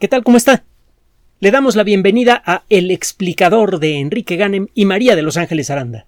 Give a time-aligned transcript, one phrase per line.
[0.00, 0.24] ¿Qué tal?
[0.24, 0.64] ¿Cómo está?
[1.38, 5.70] Le damos la bienvenida a El explicador de Enrique Ganem y María de Los Ángeles
[5.70, 6.06] Aranda.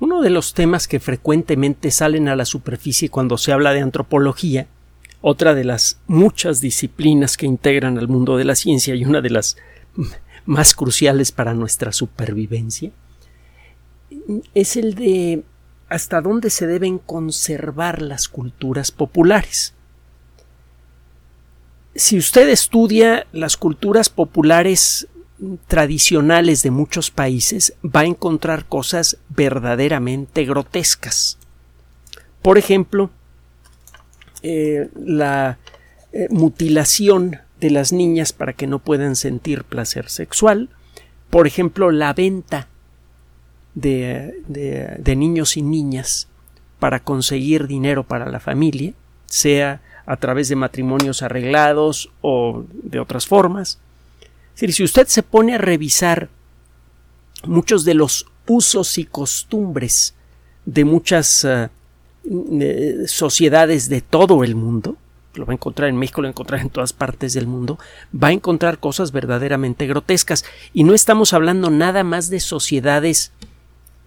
[0.00, 4.66] Uno de los temas que frecuentemente salen a la superficie cuando se habla de antropología,
[5.20, 9.30] otra de las muchas disciplinas que integran al mundo de la ciencia y una de
[9.30, 9.56] las
[10.44, 12.90] más cruciales para nuestra supervivencia,
[14.54, 15.44] es el de
[15.88, 19.74] hasta dónde se deben conservar las culturas populares
[21.98, 25.08] si usted estudia las culturas populares
[25.66, 31.38] tradicionales de muchos países, va a encontrar cosas verdaderamente grotescas.
[32.40, 33.10] Por ejemplo,
[34.42, 35.58] eh, la
[36.12, 40.70] eh, mutilación de las niñas para que no puedan sentir placer sexual,
[41.30, 42.68] por ejemplo, la venta
[43.74, 46.28] de, de niños y niñas
[46.78, 48.94] para conseguir dinero para la familia,
[49.26, 53.78] sea a través de matrimonios arreglados o de otras formas.
[54.54, 56.30] Si usted se pone a revisar
[57.44, 60.14] muchos de los usos y costumbres
[60.64, 61.68] de muchas eh,
[63.06, 64.96] sociedades de todo el mundo,
[65.34, 67.78] lo va a encontrar en México, lo va a encontrar en todas partes del mundo,
[68.10, 70.42] va a encontrar cosas verdaderamente grotescas.
[70.72, 73.30] Y no estamos hablando nada más de sociedades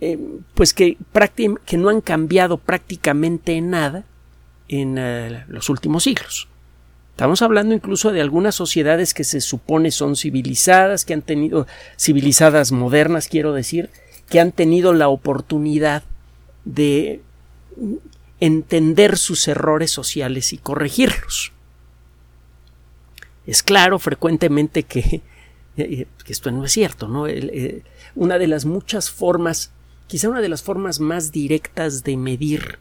[0.01, 0.17] eh,
[0.55, 0.97] pues que,
[1.63, 4.03] que no han cambiado prácticamente nada,
[4.71, 6.47] en eh, los últimos siglos.
[7.11, 11.67] Estamos hablando incluso de algunas sociedades que se supone son civilizadas, que han tenido
[11.99, 13.89] civilizadas modernas, quiero decir,
[14.29, 16.03] que han tenido la oportunidad
[16.63, 17.21] de
[18.39, 21.51] entender sus errores sociales y corregirlos.
[23.45, 25.21] Es claro frecuentemente que,
[25.77, 27.27] eh, esto no es cierto, ¿no?
[27.27, 27.83] Eh,
[28.15, 29.73] una de las muchas formas,
[30.07, 32.79] quizá una de las formas más directas de medir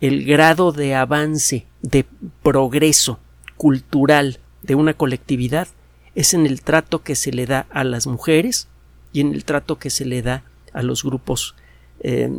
[0.00, 2.04] el grado de avance, de
[2.42, 3.18] progreso
[3.56, 5.68] cultural de una colectividad
[6.14, 8.68] es en el trato que se le da a las mujeres
[9.12, 11.54] y en el trato que se le da a los grupos,
[12.00, 12.30] eh,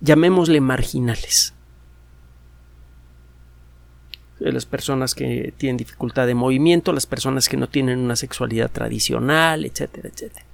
[0.00, 1.52] llamémosle marginales.
[4.38, 9.64] Las personas que tienen dificultad de movimiento, las personas que no tienen una sexualidad tradicional,
[9.64, 10.44] etcétera, etcétera.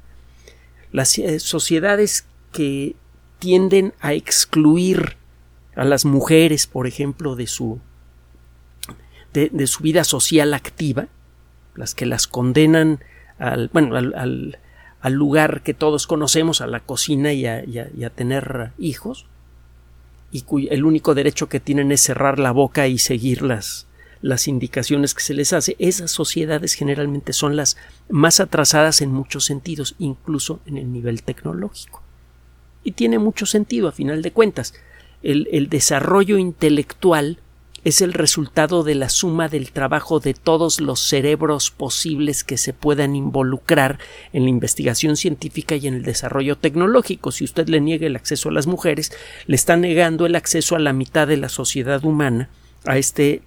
[0.92, 2.94] Las eh, sociedades que
[3.38, 5.16] tienden a excluir
[5.74, 7.80] a las mujeres, por ejemplo, de su,
[9.32, 11.08] de, su vida social activa,
[11.74, 13.00] las que las condenan
[13.38, 14.58] al, bueno, al,
[15.00, 19.26] al, lugar que todos conocemos, a la cocina y a, tener hijos,
[20.30, 23.86] y el único derecho que tienen es cerrar la boca y seguir las,
[24.22, 25.76] las indicaciones que se les hace.
[25.78, 27.76] Esas sociedades generalmente son las
[28.08, 32.02] más atrasadas en muchos sentidos, incluso en el nivel tecnológico.
[32.84, 34.74] Y tiene mucho sentido a final de cuentas
[35.22, 37.38] el, desarrollo intelectual
[37.84, 42.72] es el resultado de la suma del trabajo de todos los cerebros posibles que se
[42.72, 43.98] puedan involucrar
[44.32, 47.32] en la investigación científica y en el desarrollo tecnológico.
[47.32, 49.12] Si usted le niega el acceso a las mujeres,
[49.46, 52.50] le está negando el acceso a la mitad de la sociedad humana,
[52.84, 53.42] a este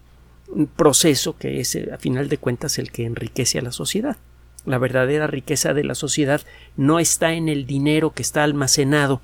[0.76, 4.18] proceso que es, a final de cuentas, el que enriquece a la sociedad.
[4.66, 6.42] La verdadera riqueza de la sociedad
[6.76, 9.22] no está en el dinero que está almacenado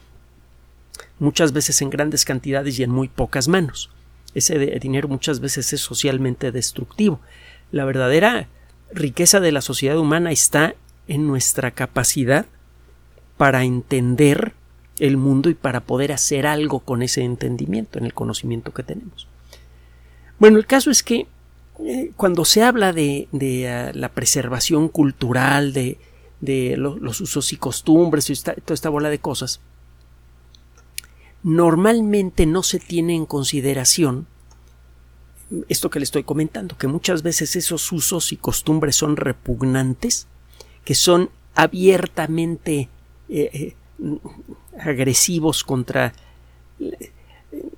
[1.22, 3.92] muchas veces en grandes cantidades y en muy pocas manos.
[4.34, 7.20] Ese dinero muchas veces es socialmente destructivo.
[7.72, 8.48] La verdadera
[8.92, 10.74] riqueza de la sociedad humana está
[11.08, 12.48] en nuestra capacidad
[13.38, 14.54] para entender
[15.00, 19.28] el mundo y para poder hacer algo con ese entendimiento, en el conocimiento que tenemos.
[20.40, 21.28] Bueno, el caso es que
[21.86, 23.28] eh, cuando se habla de,
[23.70, 25.98] ah, la preservación cultural, de,
[26.78, 29.62] los usos y costumbres y toda esta bola de cosas,
[31.44, 34.28] normalmente no se tiene en consideración
[35.68, 40.28] esto que le estoy comentando, que muchas veces esos usos y costumbres son repugnantes,
[40.86, 42.90] que son abiertamente
[43.28, 43.76] eh, eh,
[44.80, 46.14] agresivos contra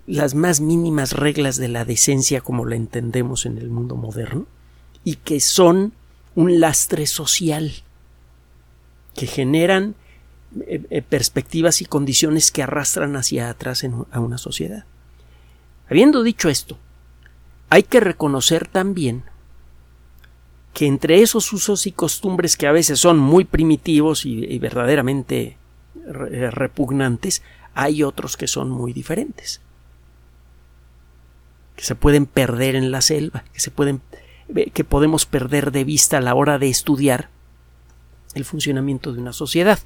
[0.06, 4.46] las más mínimas reglas de la decencia como la entendemos en el mundo moderno,
[5.04, 5.94] y que son
[6.36, 7.72] un lastre social,
[9.16, 9.96] que generan
[10.62, 14.86] eh, eh, perspectivas y condiciones que arrastran hacia atrás a una sociedad.
[15.90, 16.78] Habiendo dicho esto,
[17.70, 19.24] hay que reconocer también
[20.74, 25.58] que entre esos usos y costumbres que a veces son muy primitivos y, verdaderamente
[25.96, 27.42] eh, repugnantes,
[27.74, 29.60] hay otros que son muy diferentes,
[31.76, 34.02] que se pueden perder en la selva, que se pueden
[34.74, 37.30] que podemos perder de vista a la hora de estudiar
[38.36, 39.80] el funcionamiento de una sociedad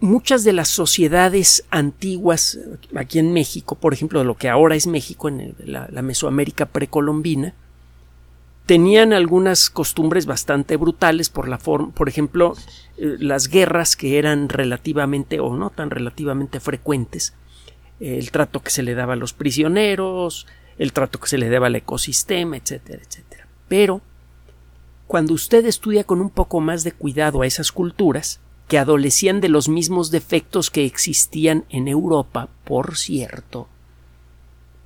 [0.00, 2.58] muchas de las sociedades antiguas
[2.94, 7.54] aquí en México, por ejemplo, de lo que ahora es México, en la, Mesoamérica precolombina,
[8.66, 12.54] tenían algunas costumbres bastante brutales por la forma, por ejemplo,
[12.96, 17.34] eh, las guerras que eran relativamente o no tan relativamente frecuentes,
[18.00, 20.46] el trato que se le daba a los prisioneros,
[20.78, 23.48] el trato que se le daba al ecosistema, etcétera, etcétera.
[23.66, 24.00] Pero
[25.08, 29.48] cuando usted estudia con un poco más de cuidado a esas culturas, que adolecían de
[29.48, 33.68] los mismos defectos que existían en Europa, por cierto,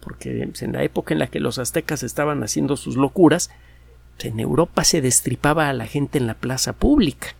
[0.00, 3.50] porque en la época en la que los aztecas estaban haciendo sus locuras,
[4.20, 7.34] en Europa se destripaba a la gente en la plaza pública.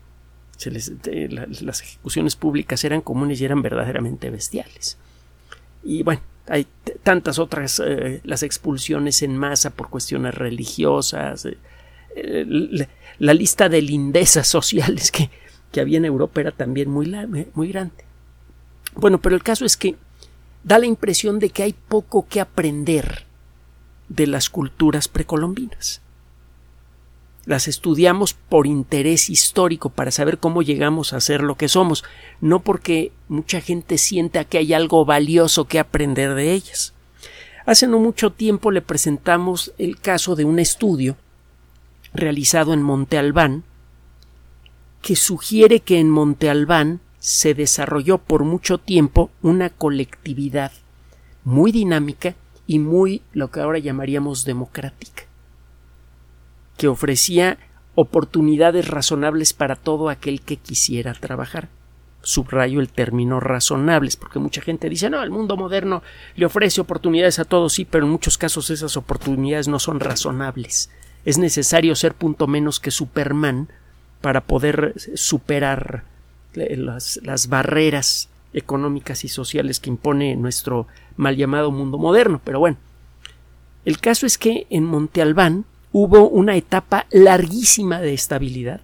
[0.64, 4.98] las ejecuciones públicas eran comunes y eran verdaderamente bestiales.
[5.84, 6.66] Y bueno, hay
[7.02, 11.56] tantas otras, eh, las expulsiones en masa por cuestiones religiosas, eh,
[12.16, 12.86] eh,
[13.18, 15.30] la, lista de lindezas sociales que,
[15.72, 17.12] que, había en Europa era también muy,
[17.54, 18.04] muy grande.
[18.94, 19.96] Bueno, pero el caso es que
[20.64, 23.24] da la impresión de que hay poco que aprender
[24.08, 26.02] de las culturas precolombinas
[27.44, 32.04] las estudiamos por interés histórico, para saber cómo llegamos a ser lo que somos,
[32.40, 36.94] no porque mucha gente sienta que hay algo valioso que aprender de ellas.
[37.66, 41.16] Hace no mucho tiempo le presentamos el caso de un estudio
[42.14, 43.64] realizado en Monte Albán
[45.02, 50.72] que sugiere que en Monte Albán se desarrolló por mucho tiempo una colectividad
[51.44, 52.34] muy dinámica
[52.66, 55.24] y muy lo que ahora llamaríamos democrática
[56.76, 57.58] que ofrecía
[57.94, 61.68] oportunidades razonables para todo aquel que quisiera trabajar.
[62.22, 66.02] Subrayo el término razonables, porque mucha gente dice, no, el mundo moderno
[66.34, 70.90] le ofrece oportunidades a todos, sí, pero en muchos casos esas oportunidades no son razonables.
[71.24, 73.68] Es necesario ser punto menos que Superman
[74.22, 76.04] para poder superar
[76.54, 80.86] las, las barreras económicas y sociales que impone nuestro
[81.16, 82.40] mal llamado mundo moderno.
[82.42, 82.78] Pero bueno,
[83.84, 88.80] el caso es que en Monte Albán hubo una etapa larguísima de estabilidad,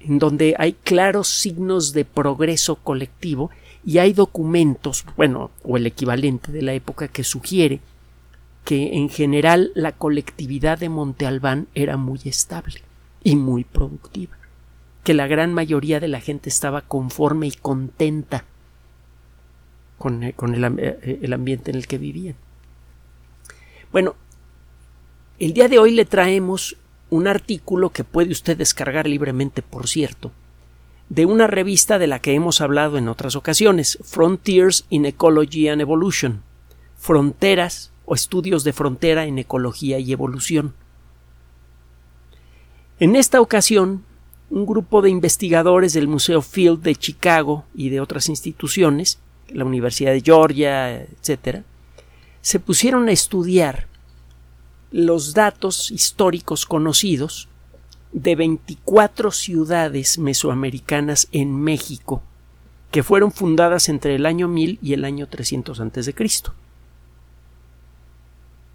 [0.00, 3.50] en donde hay claros signos de progreso colectivo
[3.84, 7.80] y hay documentos, bueno, o el equivalente de la época que sugiere
[8.64, 12.82] que en general la colectividad de Monte Albán era muy estable
[13.24, 14.36] y muy productiva,
[15.04, 18.44] que la gran mayoría de la gente estaba conforme y contenta
[19.98, 22.34] con, eh, eh, el ambiente en el que vivían.
[23.92, 24.16] Bueno,
[25.38, 26.76] el día de hoy le traemos
[27.10, 30.32] un artículo que puede usted descargar libremente, por cierto,
[31.08, 35.82] de una revista de la que hemos hablado en otras ocasiones, Frontiers in Ecology and
[35.82, 36.42] Evolution,
[36.96, 40.74] Fronteras o Estudios de Frontera en Ecología y Evolución.
[43.02, 44.04] En esta ocasión,
[44.48, 49.18] un grupo de investigadores del Museo Field de Chicago y de otras instituciones,
[49.48, 51.64] la Universidad de Georgia, etc.,
[52.42, 53.88] se pusieron a estudiar
[54.92, 57.48] los datos históricos conocidos
[58.12, 62.22] de 24 ciudades mesoamericanas en México
[62.92, 66.54] que fueron fundadas entre el año 1000 y el año 300 antes de Cristo.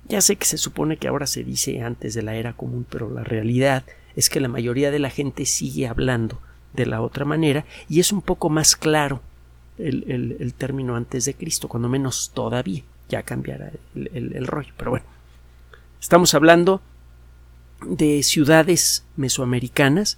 [0.10, 3.10] Ya sé que se supone que ahora se dice antes de la era común, pero
[3.10, 3.86] la realidad
[4.18, 6.42] es que la mayoría de la gente sigue hablando
[6.74, 9.22] de la otra manera y es un poco más claro
[9.78, 12.84] el, término antes de Cristo, cuando menos todavía.
[13.08, 15.06] Ya cambiará el rollo, pero bueno.
[16.02, 16.81] Estamos hablando
[17.86, 20.18] de ciudades mesoamericanas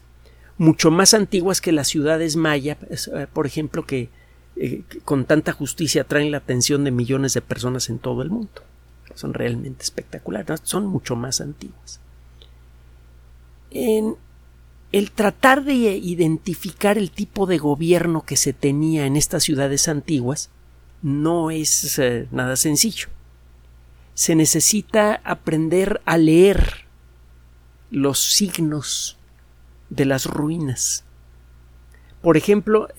[0.60, 4.10] mucho más antiguas que las ciudades maya, eh, por ejemplo, eh,
[4.56, 8.62] que, con tanta justicia traen la atención de millones de personas en todo el mundo.
[9.16, 12.02] Son realmente espectaculares, son mucho más antiguas.
[13.72, 20.50] El tratar de identificar el tipo de gobierno que se tenía en estas ciudades antiguas
[21.02, 23.10] no es eh, nada sencillo
[24.20, 26.84] se necesita aprender a leer
[27.90, 29.18] los signos
[29.90, 31.06] de las ruinas.
[32.22, 32.90] Por ejemplo,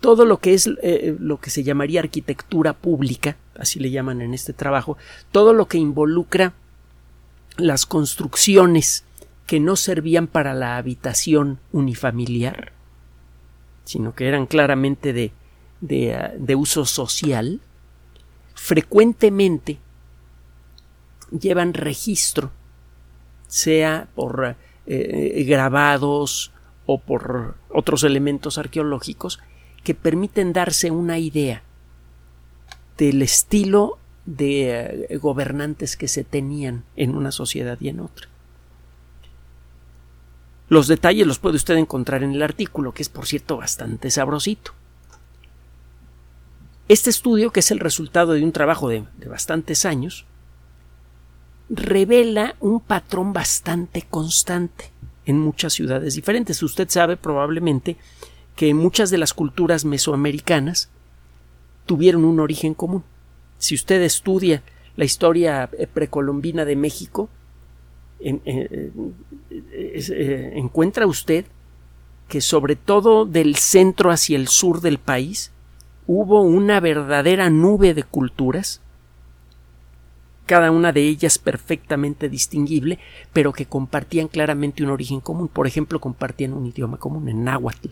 [0.00, 4.32] todo lo que es eh, lo que se llamaría arquitectura pública, así le llaman en
[4.32, 4.96] este trabajo,
[5.32, 6.54] todo lo que involucra
[7.58, 9.04] las construcciones
[9.50, 12.70] que no servían para la habitación unifamiliar,
[13.82, 15.32] sino que eran claramente de,
[15.80, 17.60] de, ah, uso social,
[18.54, 19.80] frecuentemente
[21.36, 22.52] llevan registro,
[23.48, 24.54] sea por
[24.86, 26.52] eh, grabados
[26.86, 29.40] o por otros elementos arqueológicos
[29.82, 31.64] que permiten darse una idea
[32.96, 38.29] del estilo de eh, gobernantes que se tenían en una sociedad y en otra.
[40.70, 44.72] Los detalles los puede usted encontrar en el artículo, que es por cierto bastante sabrosito.
[46.88, 50.24] Este estudio, que es el resultado de un trabajo de bastantes años,
[51.68, 54.92] revela un patrón bastante constante
[55.26, 56.62] en muchas ciudades diferentes.
[56.62, 57.96] Usted sabe probablemente
[58.54, 60.88] que muchas de las culturas mesoamericanas
[61.84, 63.02] tuvieron un origen común.
[63.58, 64.62] Si usted estudia
[64.96, 67.28] la historia eh, precolombina de México,
[68.22, 68.92] eh,
[69.50, 71.44] eh, encuentra usted
[72.28, 75.52] que sobre todo del centro hacia el sur del país
[76.06, 78.80] hubo una verdadera nube de culturas,
[80.46, 82.98] cada una de ellas perfectamente distinguible,
[83.32, 85.48] pero que compartían claramente un origen común.
[85.48, 87.90] Por ejemplo, compartían un idioma común en náhuatl.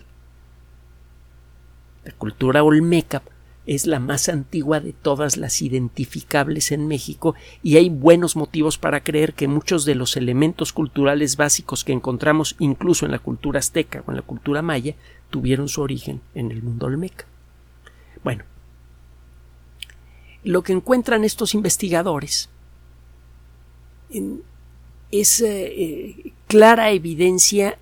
[2.04, 3.22] La cultura olmeca
[3.68, 9.04] es la más antigua de todas las identificables en México y hay buenos motivos para
[9.04, 14.02] creer que muchos de los elementos culturales básicos que encontramos incluso en la cultura azteca
[14.06, 14.94] o en la cultura maya
[15.28, 17.26] tuvieron su origen en el mundo olmeca.
[18.24, 18.44] Bueno,
[20.44, 22.48] lo que encuentran estos investigadores
[25.10, 27.78] es eh, eh, clara evidencia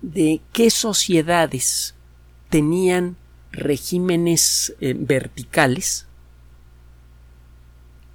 [0.00, 1.94] de qué sociedades
[2.50, 3.16] tenían
[3.52, 6.06] regímenes eh, verticales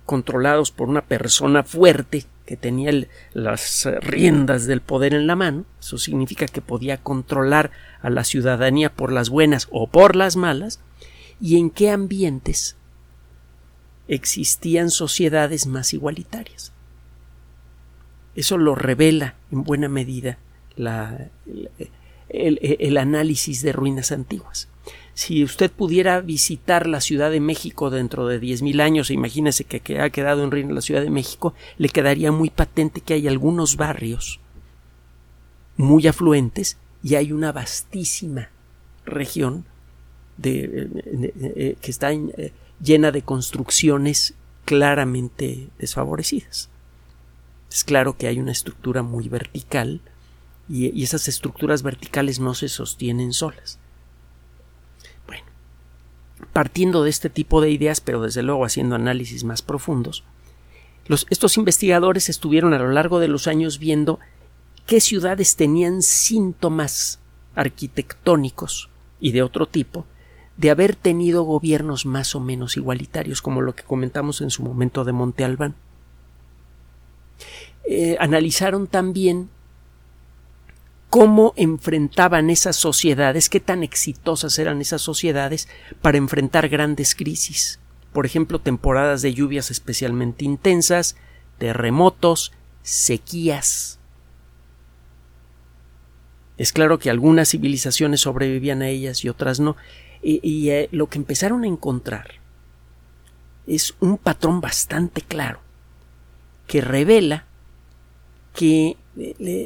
[0.05, 2.91] controlados por una persona fuerte que tenía
[3.33, 5.65] las riendas del poder en la mano.
[5.79, 10.79] Eso significa que podía controlar a la ciudadanía por las buenas o por las malas.
[11.41, 12.77] Y en qué ambientes
[14.07, 16.71] existían sociedades más igualitarias.
[18.35, 20.37] Eso lo revela en buena medida
[22.29, 24.69] el análisis de ruinas antiguas
[25.17, 30.11] si usted pudiera visitar la Ciudad de México dentro de 10.000 años, imagínese que, ha
[30.11, 34.39] quedado en reino la Ciudad de México, le quedaría muy patente que hay algunos barrios
[35.75, 38.49] muy afluentes y hay una vastísima
[39.07, 39.65] región
[40.37, 40.87] de,
[41.55, 46.69] eh, que está eh, llena de construcciones claramente desfavorecidas.
[47.71, 49.99] Es claro que hay una estructura muy vertical
[50.69, 53.79] y esas estructuras verticales no se sostienen solas
[56.53, 60.23] partiendo de este tipo de ideas, pero desde luego haciendo análisis más profundos,
[61.29, 64.19] estos investigadores estuvieron a lo largo de los años viendo
[64.85, 67.19] qué ciudades tenían síntomas
[67.55, 70.05] arquitectónicos y de otro tipo
[70.57, 75.05] de haber tenido gobiernos más o menos igualitarios, como lo que comentamos en su momento
[75.05, 75.75] de Monte Albán.
[77.87, 79.49] Eh, analizaron también
[81.09, 85.67] cómo enfrentaban esas sociedades, qué tan exitosas eran esas sociedades
[86.01, 87.79] para enfrentar grandes crisis.
[88.11, 91.15] Por ejemplo, temporadas de lluvias especialmente intensas,
[91.57, 93.99] terremotos, sequías.
[96.57, 99.77] Es claro que algunas civilizaciones sobrevivían a ellas y otras no.
[100.23, 102.31] Y, eh, lo que empezaron a encontrar
[103.67, 105.59] es un patrón bastante claro
[106.65, 107.45] que revela
[108.53, 108.97] que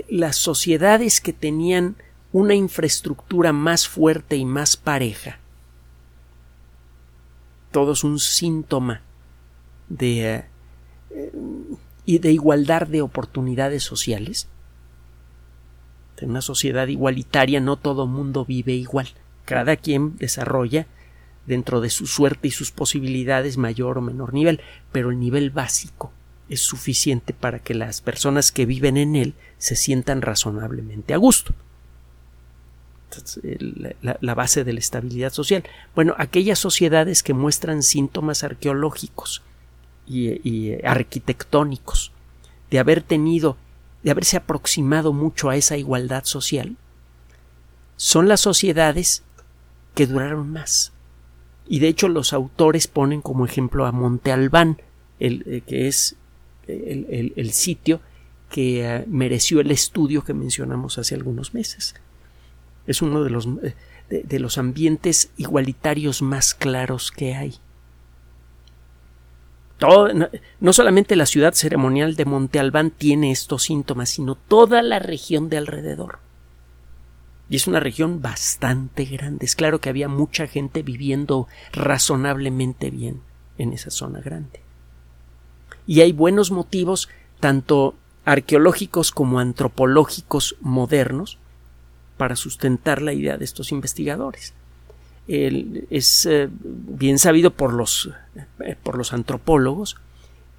[0.10, 1.96] las sociedades que tenían
[2.32, 5.40] una infraestructura más fuerte y más pareja,
[7.72, 9.02] todo es un síntoma
[9.90, 10.46] de,
[11.10, 11.32] eh,
[12.06, 14.48] de igualdad de oportunidades sociales.
[16.18, 19.08] En una sociedad igualitaria no todo mundo vive igual.
[19.46, 20.86] Cada quien desarrolla
[21.48, 26.12] dentro de su suerte y sus posibilidades mayor o menor nivel, pero el nivel básico
[26.52, 31.54] es suficiente para que las personas que viven en él se sientan razonablemente a gusto.
[34.22, 35.64] la, base de la estabilidad social.
[35.96, 39.42] Bueno, aquellas sociedades que muestran síntomas arqueológicos
[40.06, 42.12] y, arquitectónicos
[42.70, 43.56] de haber tenido,
[44.04, 46.76] de haberse aproximado mucho a esa igualdad social,
[47.96, 49.24] son las sociedades
[49.96, 50.92] que duraron más.
[51.66, 54.82] Y de hecho los autores ponen como ejemplo a Monte Albán,
[55.20, 56.18] el, eh, que es
[56.72, 58.02] el, sitio
[58.50, 61.96] que eh, mereció el estudio que mencionamos hace algunos meses.
[62.88, 63.76] Es uno de los, eh,
[64.10, 67.56] de, los ambientes igualitarios más claros que hay.
[70.60, 75.50] no, solamente la ciudad ceremonial de Monte Albán tiene estos síntomas, sino toda la región
[75.50, 76.20] de alrededor.
[77.50, 79.46] Y es una región bastante grande.
[79.46, 83.22] Es claro que había mucha gente viviendo razonablemente bien
[83.58, 84.62] en esa zona grande
[85.88, 87.10] y hay buenos motivos
[87.40, 87.96] tanto
[88.26, 91.38] arqueológicos como antropológicos modernos
[92.18, 94.54] para sustentar la idea de estos investigadores.
[95.28, 98.10] es eh, bien sabido por los,
[98.60, 99.98] eh, por los antropólogos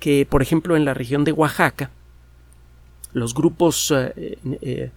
[0.01, 1.91] que, por ejemplo, en la región de Oaxaca,
[3.13, 4.91] los grupos eh,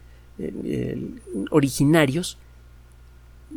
[1.52, 2.38] originarios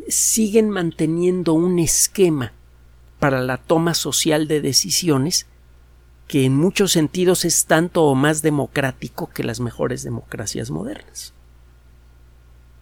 [0.07, 2.53] siguen manteniendo un esquema
[3.19, 5.47] para la toma social de decisiones
[6.29, 11.33] que en muchos sentidos es tanto o más democrático que las mejores democracias modernas.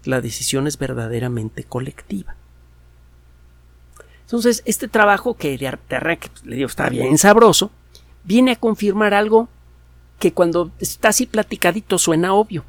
[0.04, 2.36] La decisión es verdaderamente colectiva.
[4.24, 7.72] Entonces, este trabajo que de le digo, está bien sabroso,
[8.26, 9.48] viene a confirmar algo
[10.20, 12.66] que cuando está así platicadito suena obvio.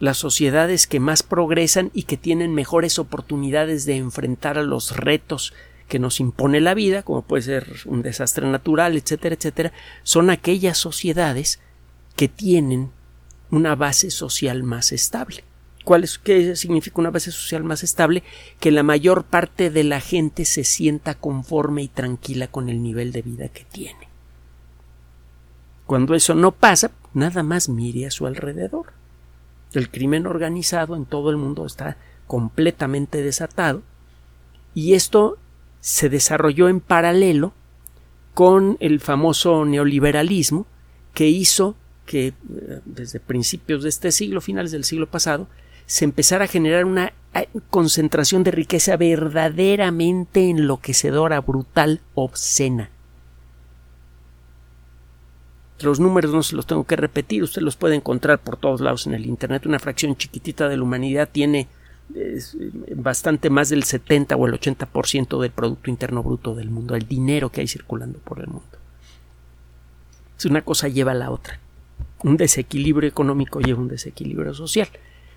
[0.00, 5.54] Las sociedades que más progresan y que tienen mejores oportunidades de enfrentar a los retos
[5.92, 9.72] que nos impone la vida, como puede ser un desastre natural, etcétera, etcétera,
[10.04, 11.60] son aquellas sociedades
[12.16, 12.90] que tienen
[13.50, 15.44] una base social más estable.
[15.84, 18.22] ¿Cuál es, ¿Qué significa una base social más estable?
[18.58, 23.12] Que la mayor parte de la gente se sienta conforme y tranquila con el nivel
[23.12, 24.08] de vida que tiene.
[25.84, 28.94] Cuando eso no pasa, nada más mire a su alrededor.
[29.74, 33.82] El crimen organizado en todo el mundo está completamente desatado
[34.72, 35.36] y esto
[35.82, 37.52] se desarrolló en paralelo
[38.34, 40.64] con el famoso neoliberalismo
[41.12, 41.74] que hizo
[42.06, 42.34] que eh,
[42.84, 45.48] desde principios de este siglo, finales del siglo pasado,
[45.86, 52.90] se empezara a generar una eh, concentración de riqueza verdaderamente enloquecedora, brutal, obscena.
[55.80, 59.08] Los números no se los tengo que repetir, usted los puede encontrar por todos lados
[59.08, 59.66] en el Internet.
[59.66, 61.66] Una fracción chiquitita de la humanidad tiene
[62.96, 67.50] bastante más del 70 o el 80% del Producto Interno Bruto del mundo, el dinero
[67.50, 68.78] que hay circulando por el mundo.
[70.36, 71.60] Si una cosa lleva a la otra.
[72.22, 74.88] Un desequilibrio económico lleva un desequilibrio social.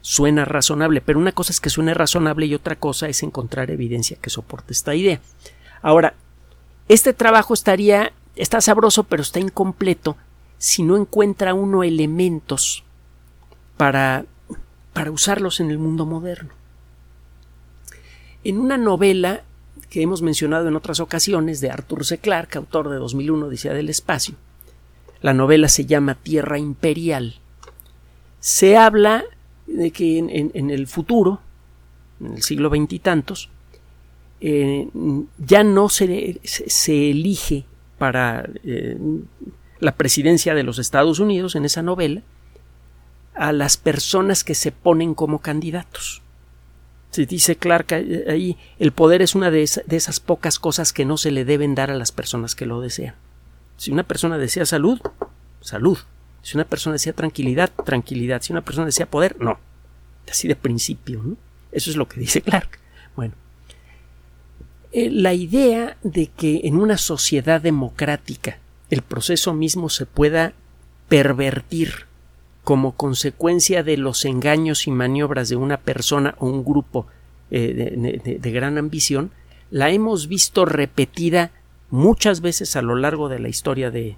[0.01, 4.17] Suena razonable, pero una cosa es que suene razonable y otra cosa es encontrar evidencia
[4.21, 5.19] que soporte esta idea.
[5.81, 6.13] Ahora,
[6.87, 10.15] este trabajo estaría, está sabroso, pero está incompleto
[10.57, 12.83] si no encuentra uno elementos
[13.77, 14.25] para,
[14.93, 16.51] para usarlos en el mundo moderno.
[18.45, 19.41] En una novela
[19.89, 22.19] que hemos mencionado en otras ocasiones de Arthur C.
[22.19, 24.35] Clarke, autor de 2001 Odisea del Espacio,
[25.21, 27.39] la novela se llama Tierra Imperial.
[28.39, 29.23] Se habla
[29.65, 31.41] de que en, el futuro,
[32.19, 33.49] en el siglo veintitantos,
[34.41, 34.89] eh,
[35.39, 36.39] ya no se,
[36.87, 37.65] elige
[37.97, 38.95] para eh,
[39.79, 42.21] la presidencia de los Estados Unidos en esa novela
[43.33, 46.21] a las personas que se ponen como candidatos.
[47.15, 47.93] Dice Clark
[48.27, 51.91] ahí, el poder es una de, esas pocas cosas que no se le deben dar
[51.91, 53.15] a las personas que lo desean.
[53.77, 54.99] Si una persona desea salud,
[55.61, 55.97] salud.
[56.41, 58.41] Si una persona desea tranquilidad, tranquilidad.
[58.41, 59.59] Si una persona desea poder, no.
[60.29, 61.37] Así de principio.
[61.71, 62.79] Eso es lo que dice Clark.
[63.15, 63.33] Bueno,
[64.91, 70.53] eh, la idea de que en una sociedad democrática el proceso mismo se pueda
[71.09, 72.05] pervertir
[72.65, 77.05] como consecuencia de los engaños y maniobras de una persona o un grupo
[77.51, 79.29] eh, de, gran ambición,
[79.69, 81.51] la hemos visto repetida
[81.91, 84.17] muchas veces a lo largo de la historia de,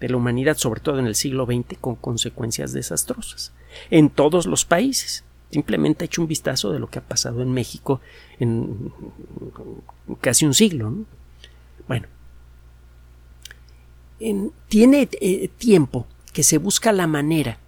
[0.00, 3.52] la humanidad, sobre todo en el siglo XX, con consecuencias desastrosas,
[3.90, 5.24] en todos los países.
[5.50, 8.00] Simplemente he hecho un vistazo de lo que ha pasado en México
[8.38, 8.92] en
[10.20, 10.94] casi un siglo.
[11.88, 12.06] Bueno,
[14.68, 17.58] tiene eh, tiempo que se busca la manera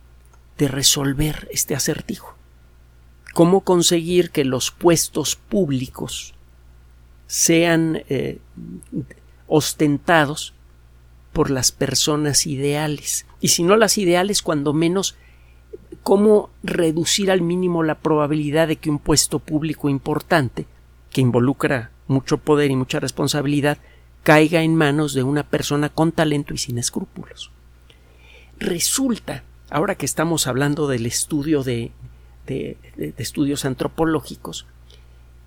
[0.60, 2.36] de resolver este acertijo.
[3.32, 6.34] ¿Cómo conseguir que los puestos públicos
[7.26, 8.40] sean eh,
[9.46, 10.52] ostentados
[11.32, 13.24] por las personas ideales?
[13.40, 15.16] Y si no las ideales, cuando menos,
[16.02, 20.66] ¿cómo reducir al mínimo la probabilidad de que un puesto público importante,
[21.10, 23.78] que involucra mucho poder y mucha responsabilidad,
[24.24, 27.50] caiga en manos de una persona con talento y sin escrúpulos.
[28.58, 31.92] Resulta, ahora que estamos hablando del estudio de,
[32.46, 32.76] de,
[33.16, 34.66] estudios antropológicos,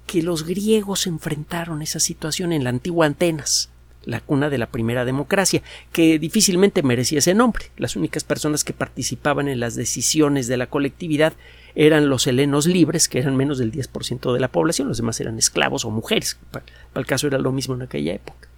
[0.08, 3.70] que los griegos enfrentaron esa situación en la antigua Atenas,
[4.06, 7.66] la cuna de la primera democracia, que difícilmente merecía ese nombre.
[7.78, 11.34] Las únicas personas que participaban en las decisiones de la colectividad
[11.76, 15.40] eran los helenos libres, que eran menos del 10% de la población, los demás eran
[15.40, 16.38] esclavos o mujeres.
[16.52, 18.50] Para el caso era lo mismo en aquella época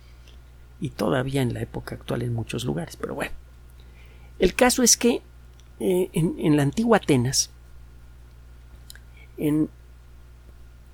[0.80, 2.98] y todavía en la época actual en muchos lugares.
[2.98, 3.32] Pero bueno,
[4.40, 5.22] el caso es que
[5.80, 7.52] eh, en, la antigua Atenas,
[9.38, 9.70] en,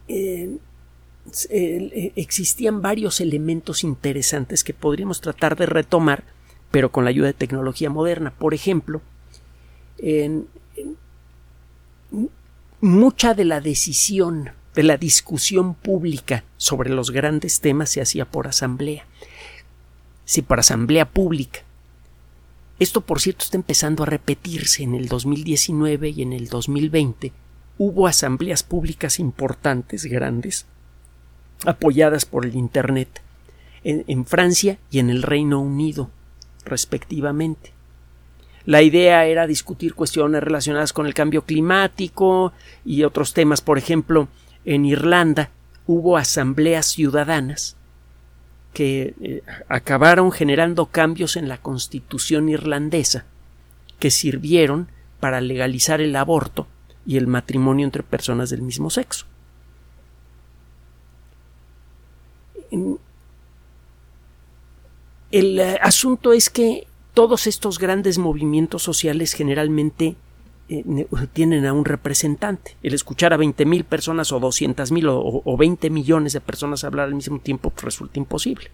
[0.08, 0.58] eh,
[2.16, 6.24] existían varios elementos interesantes que podríamos tratar de retomar,
[6.72, 8.32] pero con la ayuda de tecnología moderna.
[8.32, 9.02] Por ejemplo,
[12.82, 18.48] mucha de la decisión, de la discusión pública sobre los grandes temas se hacía por
[18.48, 19.06] asamblea
[20.32, 21.60] si por asamblea pública.
[22.82, 27.32] Esto, por cierto, está empezando a repetirse en el 2019 y en el 2020.
[27.78, 30.66] Hubo asambleas públicas importantes, grandes,
[31.64, 33.22] apoyadas por el Internet,
[33.84, 36.10] en, Francia y en el Reino Unido.
[36.66, 37.72] respectivamente.
[38.66, 42.52] La idea era discutir cuestiones relacionadas con el cambio climático
[42.84, 43.62] y otros temas.
[43.62, 44.28] Por ejemplo,
[44.66, 45.52] en Irlanda
[45.86, 47.78] hubo asambleas ciudadanas
[48.74, 53.26] que eh, acabaron generando cambios en la constitución irlandesa
[54.00, 54.88] que sirvieron
[55.20, 56.68] para legalizar el aborto
[57.06, 59.26] y el matrimonio entre personas del mismo sexo.
[65.32, 70.16] El eh, asunto es que todos estos grandes movimientos sociales generalmente
[70.74, 72.78] eh, tienen a un representante.
[72.82, 77.16] El escuchar a 20.000 personas o 200.000 o, o 20 millones de personas hablar al
[77.16, 78.72] mismo tiempo pues, resulta imposible.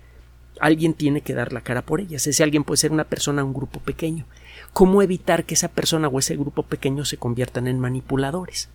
[0.59, 2.27] Alguien tiene que dar la cara por ellas.
[2.27, 4.25] Ese alguien puede ser una persona un grupo pequeño.
[4.73, 8.69] ¿Cómo evitar que esa persona o ese grupo pequeño se conviertan en manipuladores?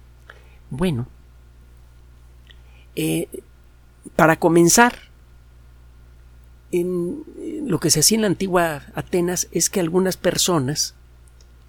[0.71, 1.07] Bueno,
[2.97, 3.29] eh,
[4.17, 4.95] para comenzar,
[6.73, 7.23] en
[7.67, 10.97] lo que se hacía en la antigua Atenas es que algunas personas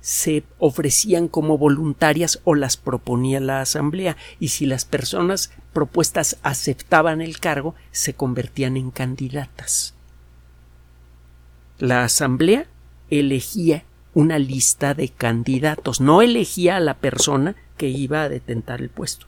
[0.03, 7.21] se ofrecían como voluntarias o las proponía la asamblea y si las personas propuestas aceptaban
[7.21, 9.93] el cargo se convertían en candidatas.
[11.79, 12.67] La asamblea
[13.09, 18.89] elegía una lista de candidatos, no elegía a la persona que iba a detentar el
[18.89, 19.27] puesto,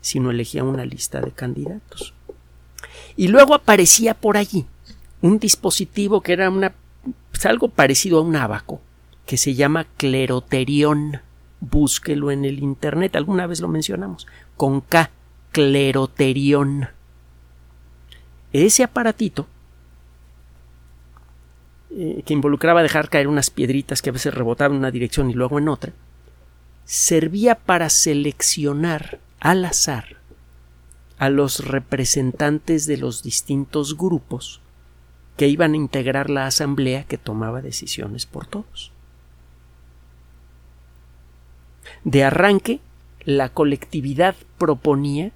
[0.00, 2.14] sino elegía una lista de candidatos.
[3.14, 4.64] Y luego aparecía por allí
[5.20, 6.50] un dispositivo que era
[7.30, 8.80] pues, algo parecido a un abaco,
[9.26, 11.20] que se llama cleroterión.
[11.60, 15.10] Búsquelo en el internet, alguna vez lo mencionamos, con K,
[15.52, 16.88] cleroterión.
[18.52, 19.46] Ese aparatito
[21.96, 25.34] eh, que involucraba dejar caer unas piedritas que a veces rebotaban en una dirección y
[25.34, 25.92] luego en otra,
[26.84, 30.16] servía para seleccionar al azar
[31.18, 34.60] a los representantes de los distintos grupos
[35.36, 38.92] que iban a integrar la asamblea que tomaba decisiones por todos.
[42.04, 42.80] De arranque,
[43.24, 45.32] la colectividad proponía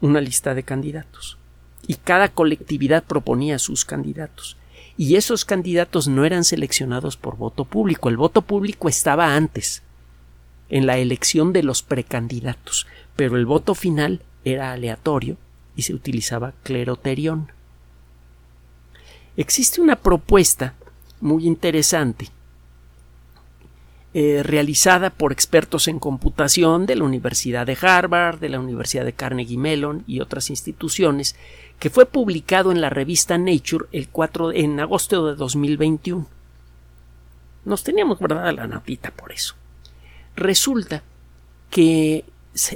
[0.00, 1.38] una lista de candidatos.
[1.86, 4.56] Y cada colectividad proponía sus candidatos.
[4.96, 9.82] Y esos candidatos no eran seleccionados por voto público, el voto público estaba antes
[10.68, 15.36] en la elección de los precandidatos, pero el voto final era aleatorio
[15.76, 17.52] y se utilizaba cleroterión.
[19.36, 20.74] Existe una propuesta
[21.20, 22.30] muy interesante
[24.18, 29.12] eh, realizada por expertos en computación de la Universidad de Harvard, de la Universidad de
[29.12, 31.36] Carnegie Mellon y otras instituciones,
[31.78, 36.26] que fue publicado en la revista Nature el 4 en agosto de 2021.
[37.66, 39.54] Nos teníamos guardada la notita por eso.
[40.34, 41.02] Resulta
[41.68, 42.24] que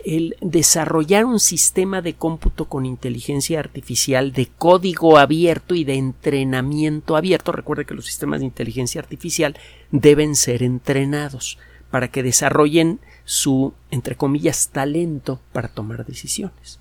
[0.04, 7.16] el desarrollar un sistema de cómputo con inteligencia artificial de código abierto y de entrenamiento
[7.16, 7.52] abierto.
[7.52, 9.56] Recuerde que los sistemas de inteligencia artificial
[9.90, 11.58] deben ser entrenados
[11.90, 16.78] para que desarrollen su, entre comillas, talento para tomar decisiones.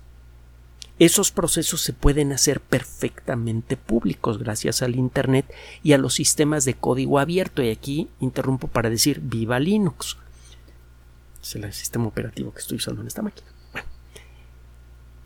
[0.98, 5.46] Esos procesos se pueden hacer perfectamente públicos gracias al Internet
[5.82, 7.62] y a los sistemas de código abierto.
[7.62, 10.18] Y aquí interrumpo para decir viva Linux
[11.42, 13.48] es el sistema operativo que estoy usando en esta máquina.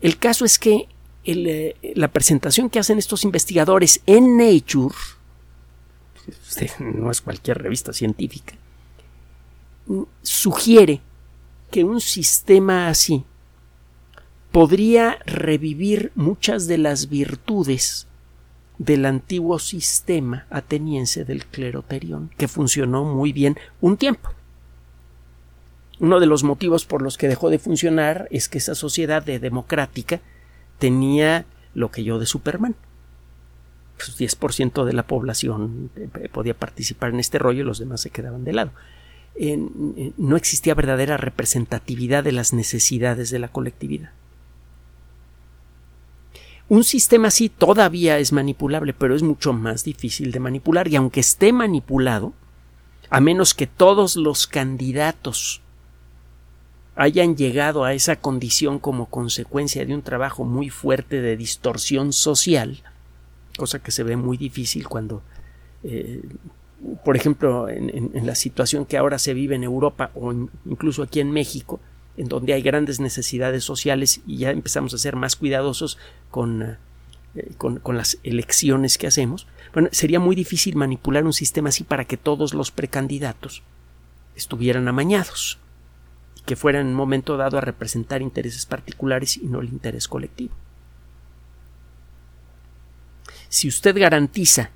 [0.01, 0.87] el caso es que
[1.23, 4.95] eh, la presentación que hacen estos investigadores en Nature,
[6.27, 8.55] este, no es cualquier revista científica,
[10.21, 11.01] sugiere
[11.71, 13.23] que un sistema así
[14.51, 18.07] podría revivir muchas de las virtudes
[18.77, 24.29] del antiguo sistema ateniense del cleroterión, que funcionó muy bien un tiempo.
[25.99, 29.39] Uno de los motivos por los que dejó de funcionar es que esa sociedad de
[29.39, 30.19] democrática
[30.77, 32.75] tenía lo que yo de Superman.
[33.97, 38.09] Pues 10% de la población eh, podía participar en este rollo y los demás se
[38.09, 38.71] quedaban de lado.
[40.17, 44.11] no existía verdadera representatividad de las necesidades de la colectividad.
[46.67, 51.19] Un sistema así todavía es manipulable, pero es mucho más difícil de manipular y aunque
[51.19, 52.33] esté manipulado,
[53.09, 55.61] a menos que todos los candidatos
[56.95, 62.81] hayan llegado a esa condición como consecuencia de un trabajo muy fuerte de distorsión social,
[63.57, 65.21] cosa que se ve muy difícil cuando,
[65.83, 66.21] eh,
[67.03, 70.33] por ejemplo, en, la situación que ahora se vive en Europa o
[70.65, 71.79] incluso aquí en México,
[72.17, 75.97] en donde hay grandes necesidades sociales y ya empezamos a ser más cuidadosos
[76.31, 76.77] con,
[77.35, 81.83] eh, con, con las elecciones que hacemos, bueno, sería muy difícil manipular un sistema así
[81.83, 83.63] para que todos los precandidatos
[84.37, 85.59] estuvieran amañados
[86.45, 90.53] que fuera en un momento dado a representar intereses particulares y no el interés colectivo.
[93.49, 94.71] Si usted garantiza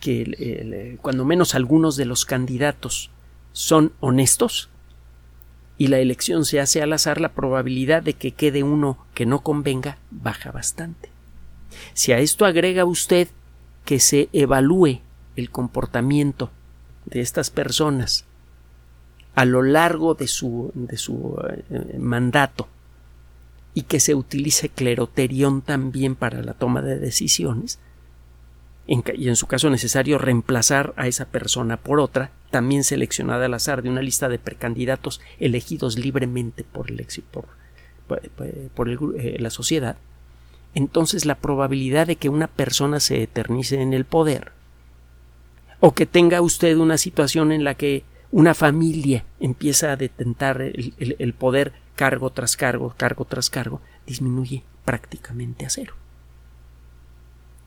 [0.00, 3.10] que cuando menos algunos de los candidatos
[3.52, 4.68] son honestos
[5.76, 9.40] y la elección se hace al azar, la probabilidad de que quede uno que no
[9.40, 11.10] convenga baja bastante.
[11.94, 13.28] Si a esto agrega usted
[13.84, 15.00] que se evalúe
[15.36, 16.50] el comportamiento
[17.06, 18.24] de estas personas
[19.38, 22.66] a lo largo de su, de su eh, mandato
[23.72, 27.78] y que se utilice cleroterión también para la toma de decisiones,
[28.88, 33.82] y en su caso necesario reemplazar a esa persona por otra, también seleccionada al azar
[33.82, 37.46] de una lista de precandidatos elegidos libremente por, el, por,
[38.74, 39.98] por eh, la sociedad,
[40.74, 44.50] entonces la probabilidad de que una persona se eternice en el poder
[45.78, 51.34] o que tenga usted una situación en la que una familia empieza a detentar el,
[51.34, 55.94] poder cargo tras cargo, cargo tras cargo, disminuye prácticamente a cero.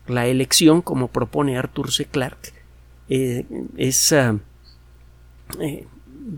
[0.06, 2.06] La elección, como propone Arthur C.
[2.06, 2.52] Clarke,
[3.08, 3.44] eh,
[3.76, 4.38] es ah,
[5.60, 5.86] eh,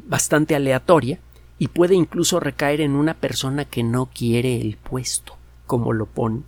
[0.07, 1.19] bastante aleatoria
[1.59, 6.43] y puede incluso recaer en una persona que no quiere el puesto, como lo pone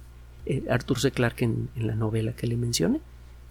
[0.47, 1.11] eh, Arthur C.
[1.11, 3.01] Clarke en, la novela que le mencioné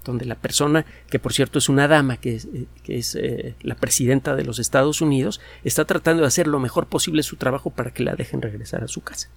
[0.06, 3.56] donde la persona, que por cierto es una dama, que es, eh, que es eh,
[3.62, 7.72] la presidenta de los Estados Unidos, está tratando de hacer lo mejor posible su trabajo
[7.72, 9.30] para que la dejen regresar a su casa.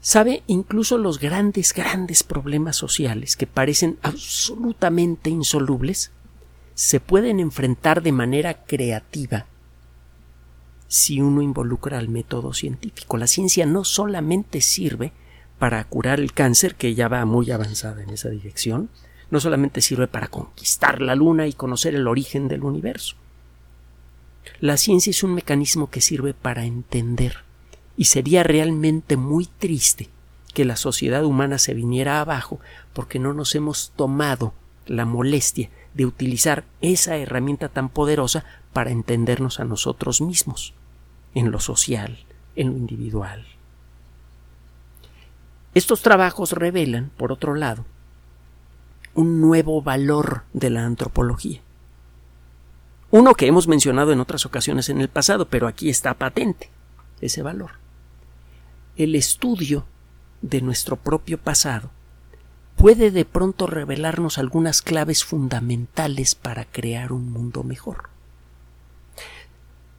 [0.00, 6.12] Sabe incluso los grandes, grandes problemas sociales que parecen absolutamente insolubles,
[6.74, 9.46] se pueden enfrentar de manera creativa
[10.86, 13.16] si uno involucra al método científico.
[13.18, 15.12] La ciencia no solamente sirve
[15.58, 18.90] para curar el cáncer, que ya va muy avanzada en esa dirección,
[19.30, 23.16] no solamente sirve para conquistar la luna y conocer el origen del universo.
[24.60, 27.38] La ciencia es un mecanismo que sirve para entender,
[27.96, 30.08] y sería realmente muy triste
[30.54, 32.60] que la sociedad humana se viniera abajo
[32.92, 34.54] porque no nos hemos tomado
[34.86, 40.74] la molestia de utilizar esa herramienta tan poderosa para entendernos a nosotros mismos,
[41.34, 42.24] en lo social,
[42.56, 43.46] en lo individual.
[45.74, 47.84] Estos trabajos revelan, por otro lado,
[49.14, 51.60] un nuevo valor de la antropología.
[53.10, 56.70] Uno que hemos mencionado en otras ocasiones en el pasado, pero aquí está patente
[57.20, 57.72] ese valor.
[58.96, 59.86] El estudio
[60.42, 61.90] de nuestro propio pasado
[62.76, 68.08] puede de pronto revelarnos algunas claves fundamentales para crear un mundo mejor.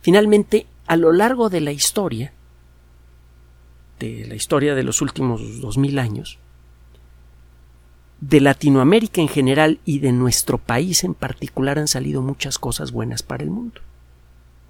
[0.02, 2.32] Finalmente, a lo largo de la historia,
[4.00, 6.40] de la historia de los últimos dos mil años,
[8.22, 13.24] de Latinoamérica en general y de nuestro país en particular han salido muchas cosas buenas
[13.24, 13.82] para el mundo.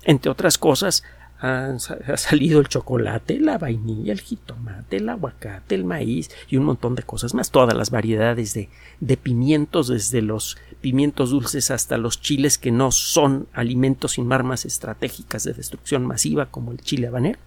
[0.04, 1.04] Entre otras cosas,
[1.42, 1.78] ha,
[2.18, 7.04] salido el chocolate, la vainilla, el jitomate, el aguacate, el maíz y un montón de
[7.04, 12.58] cosas más, todas las variedades de, de pimientos, desde los pimientos dulces hasta los chiles
[12.58, 17.39] que no son alimentos sin armas estratégicas de destrucción masiva como el chile habanero.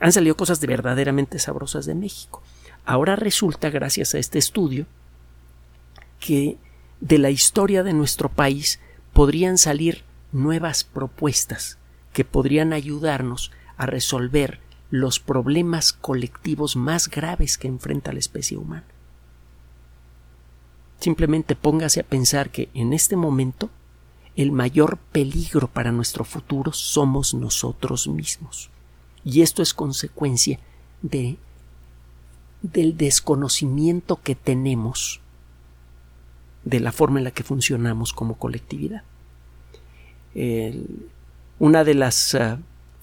[0.00, 2.42] Han salido cosas de verdaderamente sabrosas de México.
[2.84, 4.86] Ahora resulta, gracias a este estudio,
[6.20, 6.56] que
[7.00, 8.80] de la historia de nuestro país
[9.12, 11.78] podrían salir nuevas propuestas
[12.12, 14.60] que podrían ayudarnos a resolver
[14.90, 18.84] los problemas colectivos más graves que enfrenta la especie humana.
[21.00, 23.70] Simplemente póngase a pensar que en este momento
[24.36, 28.70] el mayor peligro para nuestro futuro somos nosotros mismos.
[29.24, 30.58] Y esto es consecuencia
[31.02, 31.36] de
[32.62, 35.20] del desconocimiento que tenemos
[36.64, 39.02] de la forma en la que funcionamos como colectividad.
[41.58, 42.58] una de las ah,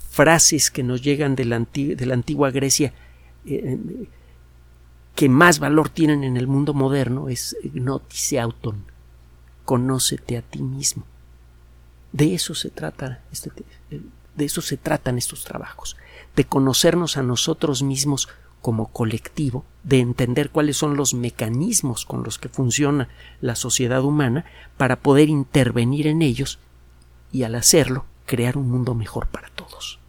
[0.10, 2.94] frases que nos llegan de la, de la antigua Grecia
[3.46, 3.78] eh,
[5.16, 8.86] que más valor tienen en el mundo moderno es notice auton,
[9.66, 11.04] conócete a ti mismo.
[12.12, 13.52] De eso se trata este,
[13.90, 15.98] de eso se tratan estos trabajos,
[16.40, 18.30] de conocernos a nosotros mismos
[18.62, 23.10] como colectivo, de entender cuáles son los mecanismos con los que funciona
[23.42, 24.46] la sociedad humana
[24.78, 26.58] para poder intervenir en ellos
[27.34, 30.00] y al hacerlo crear un mundo mejor para todos.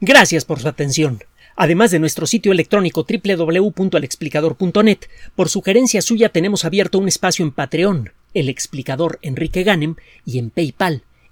[0.00, 1.22] Gracias por su atención.
[1.54, 4.98] Además de nuestro sitio electrónico www.alexplicador.net,
[5.36, 9.94] por sugerencia suya tenemos abierto un espacio en Patreon el explicador Enrique Ganem
[10.26, 11.04] y en PayPal,